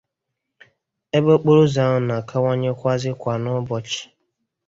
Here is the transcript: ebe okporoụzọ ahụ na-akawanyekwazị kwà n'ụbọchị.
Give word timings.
ebe 1.17 1.29
okporoụzọ 1.37 1.79
ahụ 1.85 1.97
na-akawanyekwazị 2.07 3.09
kwà 3.21 3.33
n'ụbọchị. 3.41 4.01